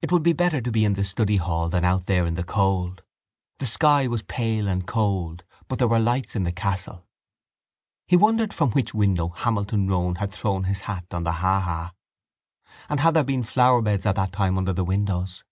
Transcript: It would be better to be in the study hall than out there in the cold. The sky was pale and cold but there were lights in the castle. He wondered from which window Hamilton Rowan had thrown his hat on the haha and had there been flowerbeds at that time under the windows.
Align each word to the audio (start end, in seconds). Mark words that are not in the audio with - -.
It 0.00 0.10
would 0.10 0.22
be 0.22 0.32
better 0.32 0.62
to 0.62 0.70
be 0.70 0.86
in 0.86 0.94
the 0.94 1.04
study 1.04 1.36
hall 1.36 1.68
than 1.68 1.84
out 1.84 2.06
there 2.06 2.24
in 2.24 2.32
the 2.34 2.42
cold. 2.42 3.02
The 3.58 3.66
sky 3.66 4.06
was 4.06 4.22
pale 4.22 4.66
and 4.68 4.86
cold 4.86 5.44
but 5.68 5.78
there 5.78 5.86
were 5.86 5.98
lights 5.98 6.34
in 6.34 6.44
the 6.44 6.50
castle. 6.50 7.06
He 8.08 8.16
wondered 8.16 8.54
from 8.54 8.70
which 8.72 8.94
window 8.94 9.28
Hamilton 9.28 9.86
Rowan 9.86 10.14
had 10.14 10.32
thrown 10.32 10.64
his 10.64 10.80
hat 10.88 11.04
on 11.10 11.24
the 11.24 11.32
haha 11.32 11.90
and 12.88 13.00
had 13.00 13.12
there 13.12 13.22
been 13.22 13.42
flowerbeds 13.42 14.06
at 14.06 14.16
that 14.16 14.32
time 14.32 14.56
under 14.56 14.72
the 14.72 14.82
windows. 14.82 15.44